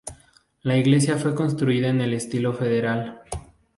La 0.63 0.77
iglesia 0.79 1.19
fue 1.19 1.35
construida 1.35 1.87
en 1.87 2.01
el 2.01 2.15
estilo 2.15 2.53
federal. 2.53 3.21